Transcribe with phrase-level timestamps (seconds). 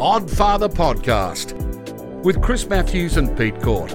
[0.00, 1.54] Odd Father Podcast
[2.22, 3.90] with Chris Matthews and Pete Court.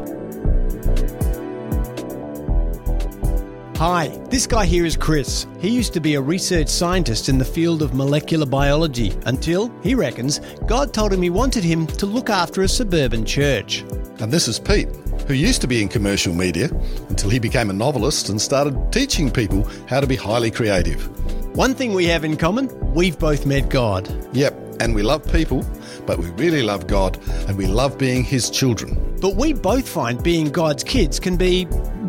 [3.77, 5.47] Hi, this guy here is Chris.
[5.61, 9.95] He used to be a research scientist in the field of molecular biology until, he
[9.95, 13.85] reckons, God told him he wanted him to look after a suburban church.
[14.19, 14.89] And this is Pete,
[15.25, 16.69] who used to be in commercial media
[17.07, 21.07] until he became a novelist and started teaching people how to be highly creative.
[21.55, 24.09] One thing we have in common we've both met God.
[24.35, 25.65] Yep, and we love people,
[26.05, 27.17] but we really love God
[27.47, 28.97] and we love being His children.
[29.21, 31.65] But we both find being God's kids can be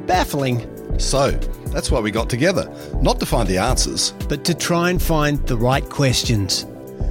[0.06, 0.66] baffling,
[0.98, 1.30] So,
[1.72, 2.72] that's why we got together.
[3.00, 4.12] Not to find the answers.
[4.28, 6.66] but to try and find the right questions.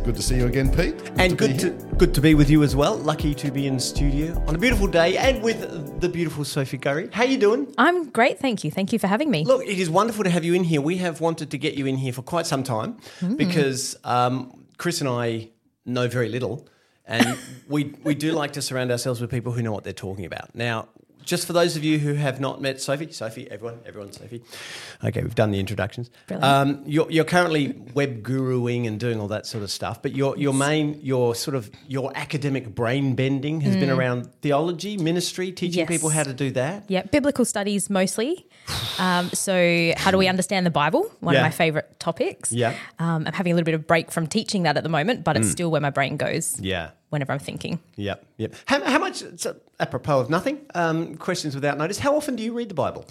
[0.05, 0.95] Good to see you again, Pete.
[1.17, 2.97] And be good to good to be with you as well.
[2.97, 7.09] Lucky to be in studio on a beautiful day and with the beautiful Sophie Gerrie.
[7.13, 7.73] How you doing?
[7.77, 8.71] I'm great, thank you.
[8.71, 9.45] Thank you for having me.
[9.45, 10.81] Look, it is wonderful to have you in here.
[10.81, 12.97] We have wanted to get you in here for quite some time
[13.37, 15.49] because um, Chris and I
[15.85, 16.67] know very little,
[17.05, 17.37] and
[17.67, 20.55] we we do like to surround ourselves with people who know what they're talking about.
[20.55, 20.89] Now,
[21.23, 24.43] just for those of you who have not met Sophie, Sophie, everyone, everyone, Sophie.
[25.03, 26.09] Okay, we've done the introductions.
[26.29, 30.37] Um, you're, you're currently web guruing and doing all that sort of stuff, but your
[30.37, 35.79] your main your sort of your academic brain bending has been around theology, ministry, teaching
[35.79, 35.87] Yes.
[35.87, 36.85] people how to do that.
[36.87, 38.45] Yeah, biblical studies mostly.
[38.99, 41.11] Um, so, how do we understand the Bible?
[41.19, 41.39] One Yeah.
[41.41, 42.51] of my favorite topics.
[42.51, 42.75] Yeah.
[42.99, 45.35] Um, I'm having a little bit of break from teaching that at the moment, but
[45.37, 46.91] it's still where my brain goes Yeah.
[47.13, 47.79] Whenever I'm thinking.
[47.95, 48.55] Yep, yep.
[48.65, 52.53] How, how much, so, apropos of nothing, um, questions without notice, how often do you
[52.53, 53.05] read the Bible?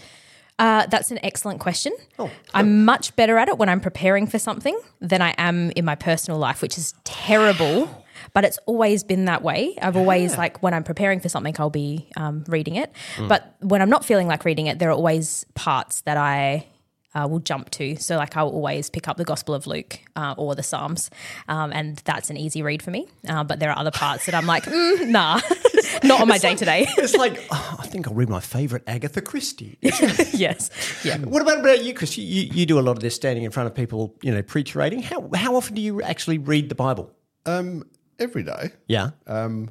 [0.59, 1.93] Uh, that's an excellent question.
[2.19, 5.85] Oh, I'm much better at it when I'm preparing for something than I am in
[5.85, 8.05] my personal life, which is terrible.
[8.35, 9.77] But it's always been that way.
[9.81, 12.93] I've always like when I'm preparing for something, I'll be um, reading it.
[13.17, 13.29] Mm.
[13.29, 16.67] But when I'm not feeling like reading it, there are always parts that I
[17.15, 17.97] uh, will jump to.
[17.97, 21.11] So like I'll always pick up the Gospel of Luke uh, or the Psalms,
[21.49, 23.09] um, and that's an easy read for me.
[23.29, 25.41] Uh, but there are other parts that I'm like, mm, nah,
[26.05, 26.87] not on my day to day.
[26.99, 29.79] It's like, oh, I think I'll read my favourite Agatha Christie.
[30.33, 30.71] Yes,
[31.05, 31.19] yeah.
[31.19, 32.17] what about, about you, Chris?
[32.17, 34.43] You, you, you do a lot of this standing in front of people, you know,
[34.43, 35.03] preach rating.
[35.03, 37.13] How, how often do you actually read the Bible?
[37.47, 37.85] Um,
[38.19, 38.71] every day.
[38.87, 39.11] Yeah.
[39.27, 39.71] Um,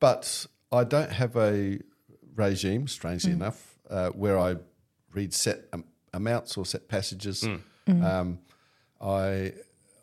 [0.00, 1.78] but I don't have a
[2.34, 4.56] regime, strangely enough, uh, where I
[5.12, 7.46] read set um, amounts or set passages.
[7.86, 8.38] Um,
[9.00, 9.52] I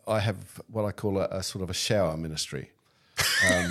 [0.06, 0.36] I have
[0.70, 2.70] what I call a, a sort of a shower ministry.
[3.50, 3.70] Um,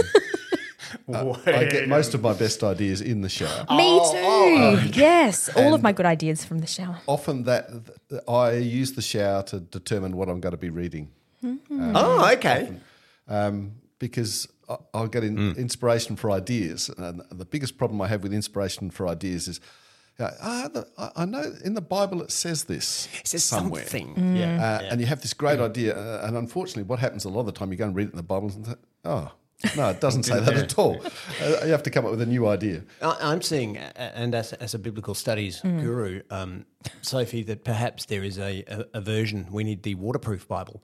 [1.13, 3.65] uh, I get most of my best ideas in the shower.
[3.69, 4.89] Me too.
[4.99, 6.97] yes, all of my good ideas from the shower.
[7.07, 7.69] Often that
[8.09, 11.09] th- I use the shower to determine what I'm going to be reading.
[11.71, 12.73] oh, okay.
[13.27, 16.89] um, because I- I'll get in inspiration for ideas.
[16.97, 19.65] And the biggest problem I have with inspiration for ideas is, the,
[20.19, 23.87] I- I know in the Bible it says this It says somewhere.
[23.87, 24.35] something.
[24.35, 24.79] Yeah.
[24.81, 27.45] Uh, And you have this great idea, uh, and unfortunately, what happens a lot of
[27.47, 29.31] the time, you go and read it in the Bible and think, oh,
[29.75, 31.01] no, it doesn't say that at all.
[31.41, 32.83] Uh, you have to come up with a new idea.
[33.01, 36.65] I- I'm seeing, and as, as a biblical studies guru, um,
[37.01, 39.47] Sophie, that perhaps there is a, a, a version.
[39.51, 40.81] We need the waterproof Bible,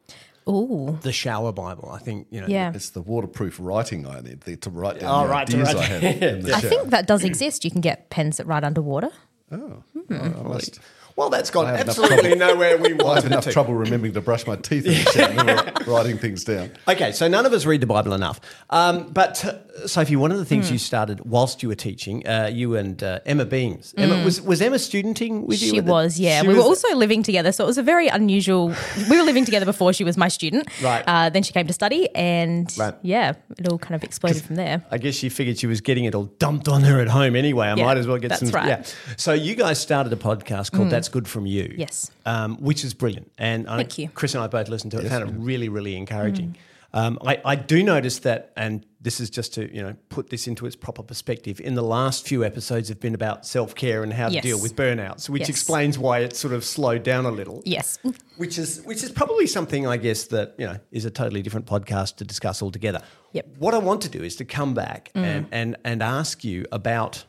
[0.48, 1.90] Ooh, the shower Bible.
[1.92, 2.48] I think you know.
[2.48, 2.72] yeah.
[2.74, 5.84] It's the waterproof writing I need to write down Oh, the right, to ideas write
[5.84, 6.30] I have down.
[6.30, 6.70] in the I shower.
[6.70, 7.66] think that does exist.
[7.66, 9.10] You can get pens that write underwater.
[9.52, 10.14] oh, hmm.
[10.14, 10.80] I must.
[11.18, 13.52] Well, that's gone absolutely nowhere we I have enough to.
[13.54, 16.72] trouble remembering to brush my teeth in the shower, never writing things down.
[16.90, 18.42] Okay, so none of us read the Bible enough.
[18.70, 20.50] Um, but uh, Sophie, one of the Hmm.
[20.50, 23.94] things you started whilst you were teaching, uh, you and uh, Emma Beams.
[23.98, 25.70] Emma was was Emma studenting with you?
[25.70, 25.74] Hmm.
[25.74, 26.42] She at the- was, yeah.
[26.42, 28.74] She we were also living together, so it was a very unusual.
[29.10, 30.68] We were living together before she was my student.
[30.82, 31.04] Right.
[31.08, 32.94] Uh, then she came to study, and Right.
[33.02, 34.84] yeah, it all kind of exploded from there.
[34.92, 37.68] I guess she figured she was getting it all dumped on her at home anyway.
[37.68, 38.52] I Yeah, might as well get that's some.
[38.52, 38.68] right.
[38.68, 38.84] Yeah.
[39.18, 42.12] So you guys started a podcast called "That's Good from You." Yes.
[42.26, 44.10] Um, which is brilliant, and I, Thank you.
[44.10, 45.10] Chris and I both listened to it.
[45.10, 46.56] Found it really, really encouraging.
[46.94, 50.48] Um, I, I do notice that, and this is just to you know put this
[50.48, 51.60] into its proper perspective.
[51.60, 54.42] In the last few episodes, have been about self care and how Yes.
[54.44, 55.50] to deal with burnouts, which Yes.
[55.50, 57.62] explains why it's sort of slowed down a little.
[57.66, 58.00] Yes.
[58.38, 61.66] Which is which is probably something I guess that you know is a totally different
[61.68, 63.02] podcast to discuss altogether.
[63.34, 63.46] Yep.
[63.46, 63.58] Mm.
[63.60, 67.26] What I want to do is to come back and, and and ask you about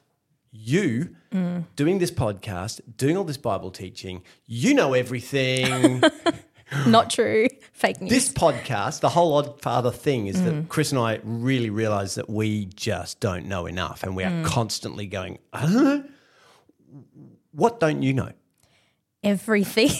[0.56, 1.64] you Mm.
[1.76, 4.22] doing this podcast, doing all this Bible teaching.
[4.46, 6.02] You know everything.
[6.86, 7.48] Not true.
[7.72, 8.10] Fake news.
[8.10, 10.44] this podcast, the whole Odd Father thing, is Mm.
[10.44, 14.30] that Chris and I really realize that we just don't know enough, and we are
[14.30, 14.44] Mm.
[14.44, 15.38] constantly going.
[15.52, 16.02] Huh?
[17.52, 18.32] What don't you know?
[19.22, 19.90] everything.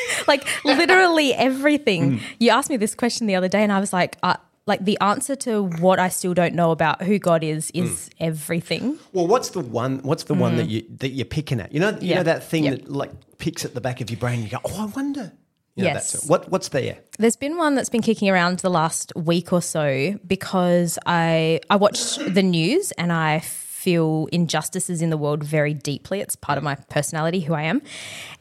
[0.28, 2.20] like literally everything.
[2.38, 4.36] You asked me this question the other day, and I was like, uh,
[4.68, 8.98] like the answer to what I still don't know about who God is is everything.
[9.12, 9.98] Well, what's the one?
[10.10, 11.72] What's the one that you that you're picking at?
[11.72, 12.02] You know, you Mm.
[12.02, 12.16] Yeah.
[12.16, 12.70] know that thing Yeah.
[12.72, 14.42] that like picks at the back of your brain.
[14.42, 15.32] You go, oh, I wonder.
[15.74, 16.12] You know, Yes.
[16.12, 16.98] that's- what what's there?
[17.18, 21.76] There's been one that's been kicking around the last week or so because I I
[21.76, 23.40] watched the news and I
[23.78, 26.18] feel injustices in the world very deeply.
[26.18, 27.80] It's part of my personality, who I am.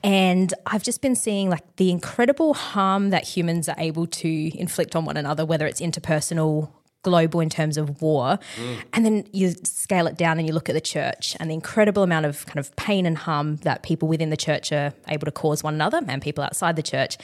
[0.04, 4.96] And I've just been seeing like the incredible harm that humans are able to inflict
[4.96, 6.72] on one another, whether it's interpersonal,
[7.04, 8.40] global in terms of war.
[8.56, 8.78] Mm.
[8.94, 12.02] And then you scale it down and you look at the church and the incredible
[12.02, 15.32] amount of kind of pain and harm that people within the church are able to
[15.32, 17.16] cause one another and people outside the church.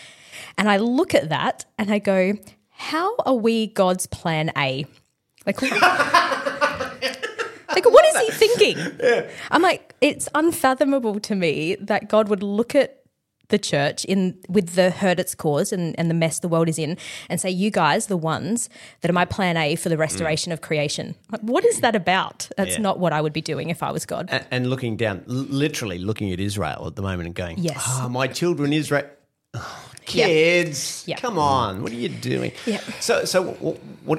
[0.56, 2.34] And I look at that and I go,
[2.70, 4.86] how are we God's plan A?
[5.48, 5.60] Like,
[7.74, 9.28] like what is he thinking?
[9.52, 13.00] I'm like, it's unfathomable to me that God would look at
[13.50, 16.80] the church in with the hurt it's caused and, and the mess the world is
[16.80, 16.98] in
[17.30, 18.68] and say, You guys, the ones
[19.02, 21.16] that are my plan A for the restoration of creation.
[21.32, 22.50] Like, what is that about?
[22.58, 22.82] That's Yeah.
[22.82, 24.30] not what I would be doing if I was God.
[24.32, 27.84] And, and looking down, literally looking at Israel at the moment and going, Yes.
[27.86, 29.08] "Ah, my children, Israel."
[29.54, 32.52] Oh, Kids, come on, what are you doing?
[32.66, 32.80] Yeah.
[33.00, 34.18] So, so what, what,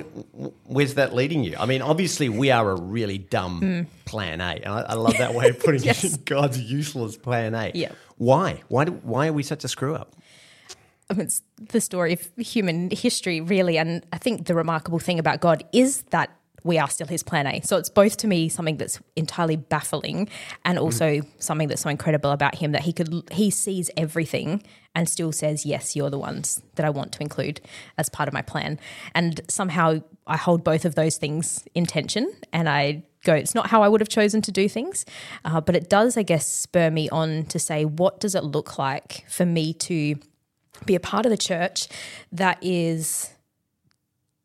[0.64, 1.56] where's that leading you?
[1.58, 3.82] I mean, obviously, we are a really dumb Hmm.
[4.04, 6.18] plan A, and I, I love that way of putting it.
[6.24, 7.70] God's useless plan A.
[7.74, 7.92] Yeah.
[8.16, 8.62] Why?
[8.68, 8.84] Why?
[8.84, 10.14] Do, why are we such a screw up?
[11.10, 13.76] I mean, it's the story of human history, really.
[13.78, 16.30] And I think the remarkable thing about God is that
[16.62, 17.60] we are still his plan A.
[17.60, 20.30] So it's both to me something that's entirely baffling
[20.64, 24.62] and also something that's so incredible about him that he could he sees everything
[24.94, 27.60] and still says, Yes, you're the ones that I want to include
[27.98, 28.78] as part of my plan.
[29.14, 33.68] And somehow I hold both of those things in tension and I go, it's not
[33.68, 35.04] how I would have chosen to do things.
[35.44, 38.78] Uh, but it does, I guess, spur me on to say, what does it look
[38.78, 40.16] like for me to
[40.86, 41.88] be a part of the church
[42.32, 43.33] that is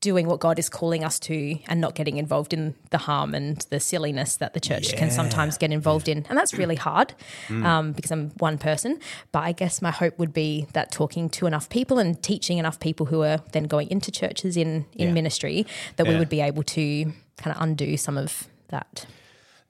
[0.01, 3.66] doing what God is calling us to and not getting involved in the harm and
[3.69, 6.25] the silliness that the church can sometimes get involved in.
[6.30, 7.13] And that's really hard
[7.50, 9.00] um, because I'm one person.
[9.34, 12.80] But I guess my hope would be that talking to enough people and teaching enough
[12.80, 15.13] people who are then going into churches in, in Yeah.
[15.13, 15.66] ministry
[15.98, 19.06] that we would be able to kind of undo some of that.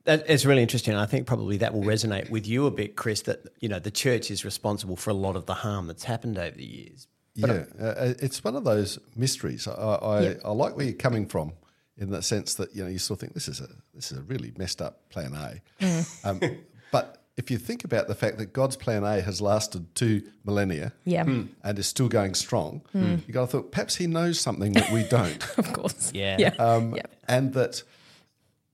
[0.05, 0.95] That is really interesting.
[0.95, 3.21] I think probably that will resonate with you a bit, Chris.
[3.23, 6.37] That you know the church is responsible for a lot of the harm that's happened
[6.39, 7.07] over the years.
[7.47, 9.67] Yeah, uh, it's one of those mysteries.
[9.67, 10.33] I, I, Yeah.
[10.45, 11.53] I like where you're coming from
[11.97, 14.17] in the sense that you know you sort of think this is a this is
[14.17, 16.25] a really messed up plan A, Mm.
[16.25, 16.57] um,
[16.91, 20.91] but if you think about the fact that God's plan A has lasted two millennia,
[21.05, 21.23] Yeah.
[21.63, 25.03] and is still going strong, you got to think perhaps He knows something that we
[25.03, 26.11] don't, Of course.
[26.13, 26.35] Yeah.
[26.37, 26.55] Yeah.
[26.59, 27.03] um, Yeah.
[27.29, 27.83] and that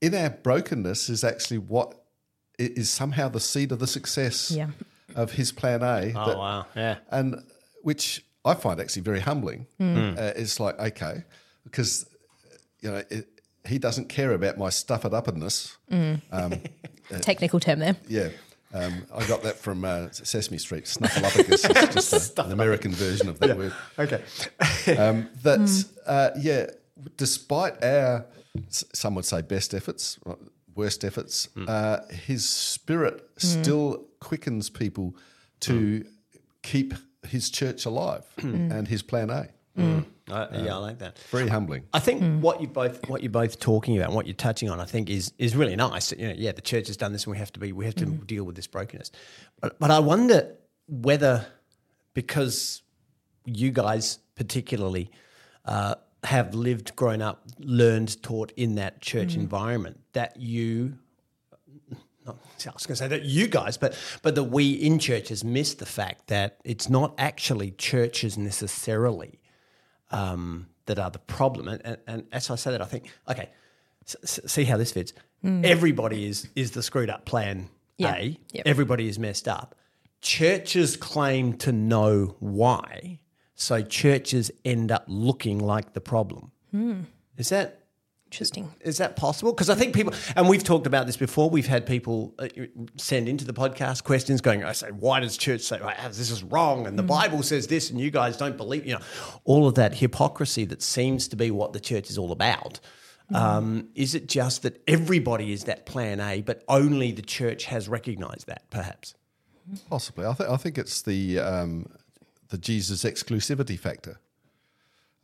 [0.00, 1.94] in our brokenness is actually what
[2.58, 4.70] is somehow the seed of the success Yeah.
[5.14, 6.12] of His plan A.
[6.16, 6.66] Oh that- wow!
[6.74, 6.96] Yeah.
[7.10, 7.42] and
[7.82, 9.66] which I find actually very humbling.
[9.80, 11.24] Uh, it's like okay,
[11.64, 12.06] because
[12.80, 13.28] you know it,
[13.66, 15.76] he doesn't care about my stuff it uppedness.
[17.20, 17.96] Technical term there.
[18.08, 18.28] Yeah,
[18.74, 20.84] um, I got that from uh, Sesame Street.
[20.84, 23.72] Snuffleupagus is just a, an American version of that word.
[23.98, 24.22] Okay.
[24.98, 26.66] Um, that uh, yeah,
[27.16, 28.24] despite our
[28.70, 30.34] some would say best efforts, uh,
[30.76, 35.16] worst efforts, uh, his spirit still quickens people
[35.60, 36.04] to
[36.62, 36.94] keep
[37.26, 38.70] his church alive hmm.
[38.70, 39.48] and his plan A.
[39.78, 41.18] Uh, yeah, I um, like that.
[41.30, 41.84] Very humbling.
[41.92, 44.80] I think what you both what you're both talking about, and what you're touching on,
[44.80, 46.12] I think is is really nice.
[46.12, 47.94] You know, yeah, the church has done this, and we have to be we have
[47.96, 49.12] to deal with this brokenness.
[49.60, 50.56] But but I wonder
[50.88, 51.46] whether
[52.14, 52.82] because
[53.44, 55.10] you guys particularly
[55.64, 60.98] uh, have lived, grown up, learned, taught in that church environment, that you
[62.26, 65.44] not, I was going to say that you guys, but but that we in churches
[65.44, 69.40] miss the fact that it's not actually churches necessarily
[70.10, 71.68] um, that are the problem.
[71.68, 73.48] And, and, and as I say that, I think, okay,
[74.06, 75.12] s- s- see how this fits.
[75.44, 77.68] Everybody is is the screwed up plan
[77.98, 78.14] Yeah.
[78.14, 78.38] A.
[78.52, 78.66] Yep.
[78.66, 79.76] Everybody is messed up.
[80.20, 83.20] Churches claim to know why,
[83.54, 86.50] so churches end up looking like the problem.
[87.38, 87.85] Is that
[88.36, 88.70] Interesting.
[88.82, 89.52] is that possible?
[89.52, 91.48] Because I think people, and we've talked about this before.
[91.48, 92.48] We've had people uh,
[92.96, 96.42] send into the podcast questions going, "I say, why does church say "Right, this is
[96.42, 98.84] wrong?" And the Bible says this, and you guys don't believe.
[98.84, 99.00] You know,
[99.44, 102.78] all of that hypocrisy that seems to be what the church is all about.
[103.34, 107.88] Um, is it just that everybody is that plan A, but only the church has
[107.88, 108.68] recognised that?
[108.70, 109.14] Perhaps.
[109.88, 111.86] Possibly, I think I think it's the um,
[112.50, 114.20] the Jesus exclusivity factor.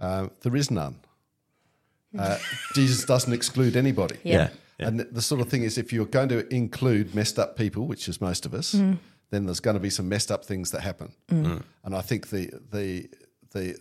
[0.00, 0.96] Uh, there is none.
[2.18, 2.38] Uh,
[2.74, 4.18] Jesus doesn't exclude anybody.
[4.22, 4.50] Yeah.
[4.78, 4.88] Yeah.
[4.88, 8.08] And the sort of thing is, if you're going to include messed up people, which
[8.08, 8.98] is most of us, mm.
[9.30, 11.12] then there's going to be some messed up things that happen.
[11.30, 11.44] Mm.
[11.44, 11.62] Mm.
[11.84, 13.08] And I think the the
[13.52, 13.76] the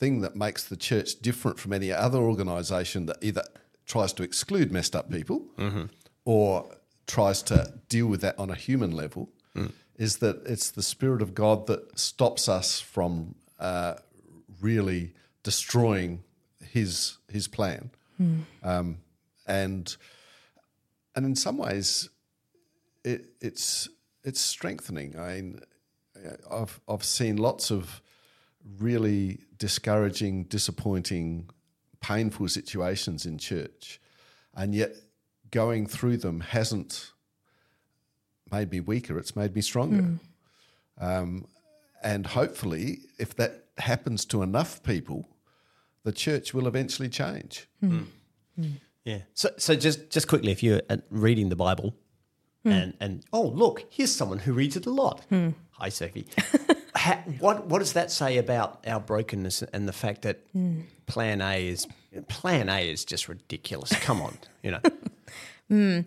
[0.00, 3.44] thing that makes the church different from any other organisation that either
[3.86, 5.84] tries to exclude messed up people mm-hmm.
[6.24, 6.76] or
[7.06, 9.28] tries to deal with that on a human level
[10.02, 13.94] is that it's the Spirit of God that stops us from uh,
[14.60, 16.24] really destroying
[16.72, 17.90] His His plan,
[18.62, 18.98] um,
[19.46, 19.96] and
[21.14, 22.08] and in some ways,
[23.04, 23.88] it, it's
[24.24, 25.18] it's strengthening.
[25.18, 25.60] I mean,
[26.50, 28.00] I've I've seen lots of
[28.78, 31.50] really discouraging, disappointing,
[32.00, 34.00] painful situations in church,
[34.54, 34.92] and yet
[35.50, 37.12] going through them hasn't
[38.50, 39.18] made me weaker.
[39.18, 40.18] It's made me stronger.
[41.00, 41.46] Um,
[42.02, 45.28] and hopefully, if that happens to enough people,
[46.04, 47.68] the church will eventually change.
[47.80, 47.88] Hmm.
[47.90, 48.02] Hmm.
[48.56, 48.70] Hmm.
[49.04, 49.18] Yeah.
[49.34, 51.94] So, so just just quickly, if you're uh, reading the Bible,
[52.64, 55.22] and and oh look, here's someone who reads it a lot.
[55.72, 56.26] Hi, Sophie.
[56.94, 60.40] Ha, what what does that say about our brokenness and the fact that
[61.06, 61.88] Plan A is
[62.28, 63.92] Plan A is just ridiculous?
[64.00, 64.80] Come on, you know.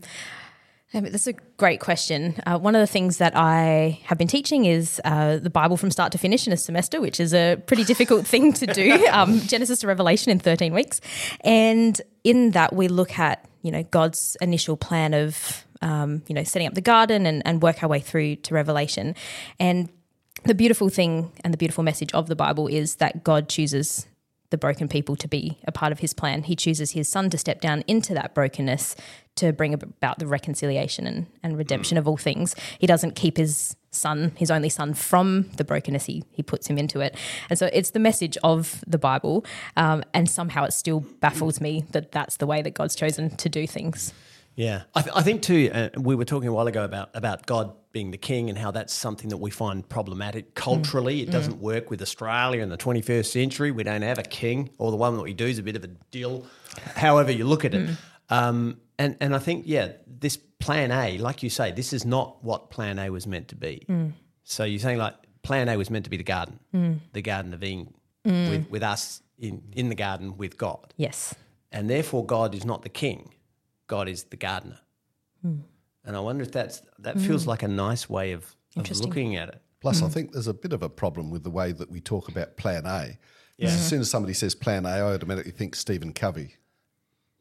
[0.94, 2.36] Um, That's a great question.
[2.46, 5.92] Uh, one of the things that I have been teaching is uh, the Bible from
[5.92, 9.06] start to finish in a semester, which is a pretty difficult thing to do.
[9.15, 11.00] Um, Genesis to Revelation in 13 weeks.
[11.42, 16.44] And in that, we look at, you know, God's initial plan of, um, you know,
[16.44, 19.15] setting up the garden and, and work our way through to Revelation.
[19.58, 19.89] And
[20.44, 24.06] the beautiful thing and the beautiful message of the Bible is that God chooses
[24.55, 26.43] the broken people to be a part of his plan.
[26.43, 28.95] He chooses his son to step down into that brokenness
[29.35, 32.55] to bring about the reconciliation and, and redemption of all things.
[32.79, 36.05] He doesn't keep his son, his only son, from the brokenness.
[36.05, 37.17] He, he puts him into it.
[37.50, 39.43] And so it's the message of the Bible.
[39.75, 43.50] Um, and somehow it still baffles me that that's the way that God's chosen to
[43.50, 44.13] do things.
[44.55, 45.69] Yeah, I, th- I think too.
[45.74, 48.71] Uh, we were talking a while ago about about God being the king and how
[48.71, 51.19] that's something that we find problematic culturally.
[51.19, 51.23] Mm.
[51.23, 51.61] It doesn't mm.
[51.61, 53.71] work with Australia in the 21st century.
[53.71, 55.83] We don't have a king, or the one that we do is a bit of
[55.85, 56.45] a deal.
[56.95, 57.95] However you look at it, mm.
[58.29, 62.43] um, and and I think yeah, this Plan A, like you say, this is not
[62.43, 63.85] what Plan A was meant to be.
[64.43, 66.59] So you're saying like Plan A was meant to be the garden,
[67.13, 67.93] the Garden of Eden,
[68.25, 71.33] with with us in in the garden with God Yes.
[71.71, 73.31] and therefore God is not the king.
[73.87, 74.79] God is the gardener.
[76.05, 79.50] And I wonder if that's that feels like a nice way of, of looking at
[79.50, 79.62] it.
[79.81, 82.27] Plus, I think there's a bit of a problem with the way that we talk
[82.29, 83.17] about Plan A.
[83.62, 86.55] As soon as somebody says Plan A, I automatically think Stephen Covey.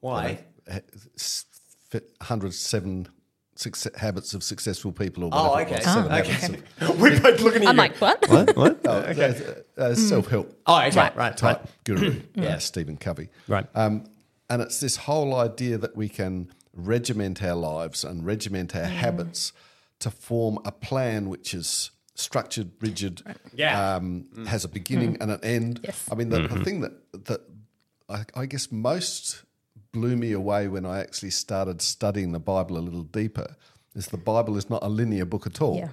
[0.01, 0.39] Why?
[0.71, 0.81] Uh,
[1.17, 1.47] s-
[1.93, 3.09] 107
[3.57, 5.61] success, habits of successful people or Oh, whatever.
[5.61, 5.75] it okay.
[5.77, 6.33] was, seven okay.
[6.33, 7.79] habits of- We're both looking at I'm you.
[7.83, 8.29] like, what?
[8.29, 8.57] what?
[8.57, 8.81] What?
[8.87, 9.35] Oh, uh,
[9.81, 10.97] uh, self-help Oh, okay.
[10.97, 11.71] Right, right, type right.
[11.85, 12.59] guru, yeah.
[12.59, 13.29] Stephen Covey.
[13.49, 13.67] Right.
[13.75, 14.05] Um,
[14.51, 18.91] and it's this whole idea that we can regiment our lives and regiment our mm.
[18.91, 19.53] habits
[20.01, 23.23] to form a plan which is structured, rigid,
[23.55, 23.97] Yeah.
[23.97, 24.47] um, mm.
[24.47, 25.23] has a beginning mm.
[25.23, 25.81] and an end.
[25.83, 26.09] Yes.
[26.11, 26.63] I mean, the, the mm-hmm.
[26.63, 27.41] thing that that
[28.09, 29.43] I, I guess most
[29.93, 33.57] blew me away when I actually started studying the Bible a little deeper
[33.95, 35.77] is the Bible is not a linear book at all.
[35.77, 35.89] Yeah.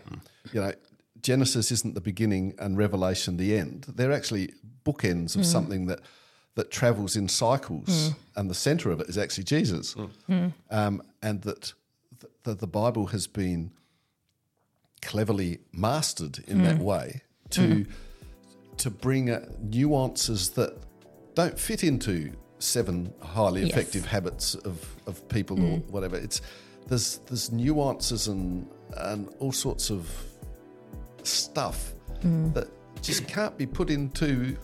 [0.51, 0.73] You know,
[1.21, 3.85] Genesis isn't the beginning and Revelation the end.
[3.87, 5.99] They're actually bookends of something that
[6.55, 8.15] that travels in cycles, mm.
[8.35, 10.09] and the center of it is actually Jesus, mm.
[10.29, 10.53] Mm.
[10.69, 11.73] um, and that
[12.19, 13.71] th- that the Bible has been
[15.01, 17.85] cleverly mastered in that way to
[18.77, 20.77] to bring uh, nuances that
[21.35, 23.71] don't fit into seven highly Yes.
[23.71, 26.15] effective habits of, of people or whatever.
[26.17, 26.41] It's
[26.87, 28.67] there's there's nuances and
[28.97, 30.09] and all sorts of
[31.23, 31.93] stuff
[32.53, 32.67] that
[33.01, 34.55] just can't be put into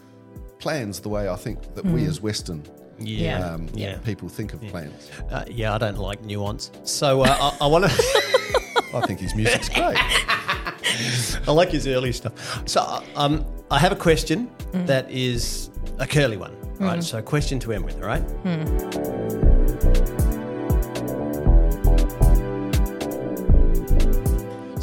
[0.60, 2.64] plans the way I think that we as Western
[3.00, 3.40] Yeah.
[3.54, 3.98] um, Yeah.
[4.00, 5.10] people think of plans.
[5.30, 6.72] Uh, yeah, I don't like nuance.
[6.84, 7.92] So uh, I, I want to.
[8.94, 9.98] I think his music's great.
[11.48, 12.68] I like his early stuff.
[12.68, 16.56] So um, I have a question that is a curly one.
[16.80, 17.04] All right.
[17.04, 17.96] So, question to end with.
[18.02, 19.57] All right.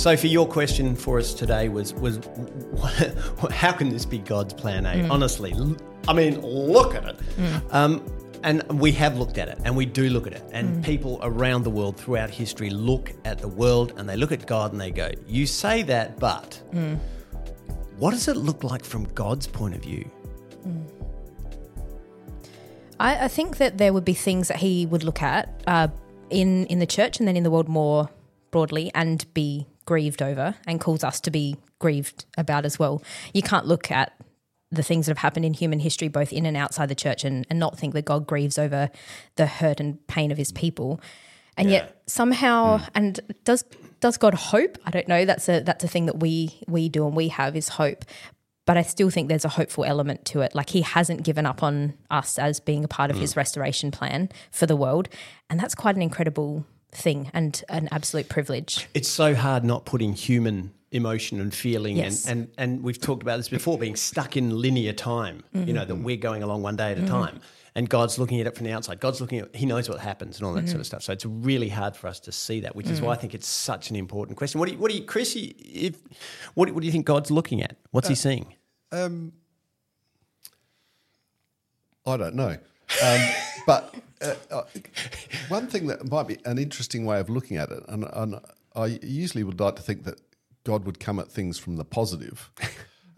[0.05, 2.19] Sophie, your question for us today was was
[3.51, 4.97] how can this be God's plan A?
[4.97, 5.11] Mm.
[5.11, 5.55] Honestly,
[6.07, 7.17] I mean, look at it.
[7.39, 7.73] Mm.
[7.73, 8.05] Um,
[8.43, 10.45] and we have looked at it, and we do look at it.
[10.53, 10.85] And mm.
[10.85, 14.73] people around the world throughout history look at the world and they look at God
[14.73, 16.61] and they go, You say that, but
[17.97, 20.05] what does it look like from God's point of view?
[23.01, 25.89] I, I think that there would be things that he would look at uh,
[26.29, 28.11] in in the church and then in the world more
[28.51, 33.03] broadly and be grieved over and calls us to be grieved about as well.
[33.33, 34.13] You can't look at
[34.71, 37.47] the things that have happened in human history, both in and outside the church, and,
[37.49, 38.91] and not think that God grieves over
[39.37, 41.01] the hurt and pain of his people.
[41.57, 42.85] And yet somehow, hmm.
[42.95, 43.65] and does
[44.01, 44.77] does God hope?
[44.85, 45.25] I don't know.
[45.25, 48.05] That's a that's a thing that we we do and we have is hope.
[48.67, 50.55] But I still think there's a hopeful element to it.
[50.55, 53.23] Like he hasn't given up on us as being a part of hmm.
[53.23, 55.09] his restoration plan for the world,
[55.49, 58.89] and that's quite an incredible thing and an absolute privilege.
[58.95, 62.27] It's so hard not putting human emotion and feeling Yes.
[62.29, 65.85] and, and and we've talked about this before being stuck in linear time you know
[65.85, 67.41] that we're going along one day at a time
[67.75, 69.01] and god's looking at it from the outside.
[69.01, 71.03] God's looking at he knows what happens and all that sort of stuff.
[71.03, 73.49] So it's really hard for us to see that which is why i think it's
[73.49, 74.61] such an important question.
[74.61, 75.97] What do you what do you chris if
[76.55, 77.77] what, what do you think god's looking at?
[77.91, 78.55] What's he seeing?
[78.93, 79.33] um
[82.07, 82.57] I don't know.
[83.03, 83.21] Um,
[83.67, 84.63] but uh, uh,
[85.49, 88.41] one thing that might be an interesting way of looking at it, and, and
[88.75, 90.21] I usually would like to think that
[90.65, 92.51] God would come at things from the positive.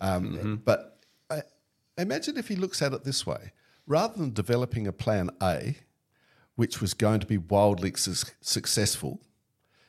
[0.01, 0.99] Um, But
[1.31, 1.41] uh,
[1.97, 3.53] imagine if he looks at it this way
[3.87, 5.77] rather than developing a plan A,
[6.57, 9.21] which was going to be wildly su- successful,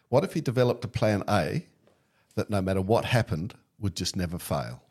[0.09, 1.65] what if he developed a plan A
[2.35, 4.83] that no matter what happened would just never fail?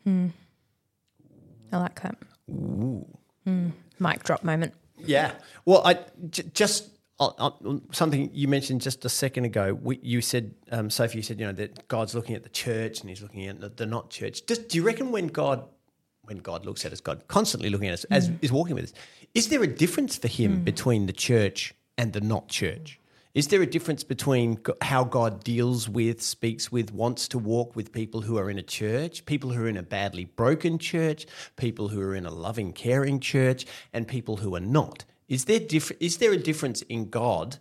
[1.71, 2.17] I like that.
[2.51, 3.71] Mm.
[3.99, 4.73] Mic drop moment.
[4.97, 5.33] Yeah.
[5.65, 5.99] Well, I
[6.29, 6.89] j- just
[7.19, 7.51] uh, uh,
[7.91, 9.77] something you mentioned just a second ago.
[9.81, 13.01] We, you said, um, Sophie, you said, you know, that God's looking at the church
[13.01, 14.45] and He's looking at the, the not church.
[14.45, 15.63] Just, do you reckon when God,
[16.23, 18.93] when God looks at us, God constantly looking at us, as is walking with us,
[19.33, 22.99] is there a difference for Him between the church and the not church?
[23.37, 27.91] Is there a difference between how God deals with, speaks with, wants to walk with
[27.91, 31.89] people who are in a church, people who are in a badly broken church, people
[31.89, 35.05] who are in a loving, caring church, and people who are not?
[35.27, 37.59] Is there diff- Is there a difference in God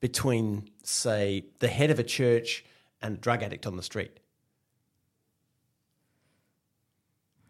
[0.00, 2.64] between, say, the head of a church
[3.02, 4.20] and a drug addict on the street?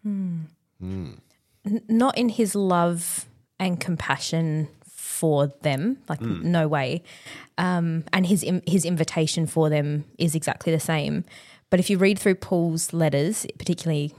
[0.03, 0.41] Hmm.
[0.81, 1.12] Hmm.
[1.89, 3.27] not in his love
[3.61, 4.67] and compassion
[5.21, 7.03] for them, like no way.
[7.59, 11.25] Um, and his his invitation for them is exactly the same.
[11.69, 14.15] But if you read through Paul's letters, particularly,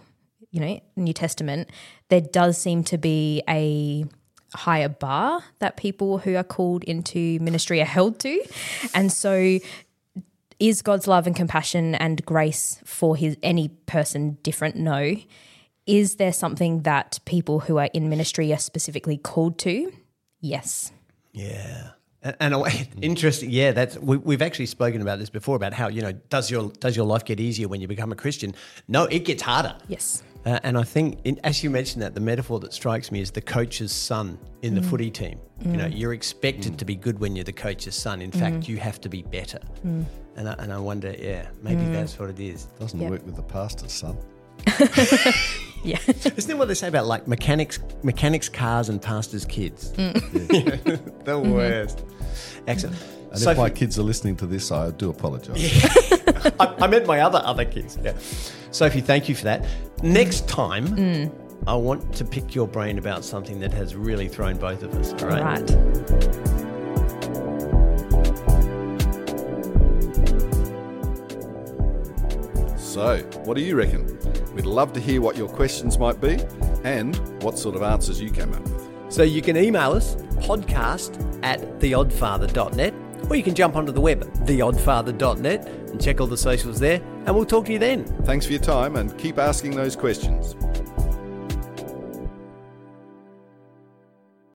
[0.52, 1.72] you know, New Testament,
[2.10, 4.06] there does seem to be a
[4.54, 8.44] higher bar that people who are called into ministry are held to,
[8.94, 9.58] and so
[10.60, 14.76] is God's love and compassion and grace for his any person different?
[14.76, 15.16] No.
[15.88, 19.92] Is there something that people who are in ministry are specifically called to?
[20.42, 20.92] Yes.
[21.34, 21.92] Yeah.
[22.24, 22.64] And, and a
[23.02, 23.72] interesting, yeah.
[23.72, 26.96] That's we, we've actually spoken about this before about how you know does your does
[26.96, 28.54] your life get easier when you become a Christian?
[28.88, 29.76] No, it gets harder.
[29.88, 30.24] Yes.
[30.44, 33.30] Uh, and I think, in, as you mentioned that, the metaphor that strikes me is
[33.30, 34.90] the coach's son in the mm.
[34.90, 35.40] footy team.
[35.64, 35.96] You know, mm.
[35.96, 38.24] you're expected to be good when you're the coach's son.
[38.24, 38.68] In fact, mm.
[38.68, 39.60] you have to be better.
[39.84, 42.66] And, I, and I wonder, yeah, maybe that's what it is.
[42.80, 43.12] Doesn't Yep.
[43.12, 44.18] work with the pastor's son.
[45.84, 46.00] Yeah.
[46.08, 49.92] Isn't that what they say about like mechanics, mechanics, cars, and pastors' kids?
[49.94, 50.14] Mm.
[51.26, 51.52] the mm-hmm.
[51.52, 52.04] worst.
[52.68, 52.98] Excellent.
[53.32, 55.86] And Sophie- if my kids are listening to this, I do apologise.
[56.60, 57.98] I, I meant my other other kids.
[58.04, 58.14] Yeah.
[58.72, 59.66] Sophie, thank you for that.
[60.04, 61.32] Next time, mm.
[61.68, 65.14] I want to pick your brain about something that has really thrown both of us.
[65.22, 65.42] All right.
[65.42, 66.48] Right.
[72.92, 74.06] So, what do you reckon?
[74.54, 76.40] We'd love to hear what your questions might be
[76.84, 78.90] and what sort of answers you came up with.
[79.08, 82.94] So you can email us podcast at theoddfather.net
[83.30, 87.34] or you can jump onto the web theoddfather.net and check all the socials there and
[87.34, 88.04] we'll talk to you then.
[88.26, 90.58] Thanks for your time and keep asking those questions.